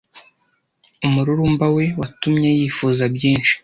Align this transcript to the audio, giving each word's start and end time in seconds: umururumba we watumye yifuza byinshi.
umururumba 1.05 1.65
we 1.75 1.85
watumye 1.99 2.49
yifuza 2.59 3.03
byinshi. 3.15 3.53